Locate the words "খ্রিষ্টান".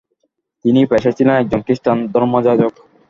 1.65-1.97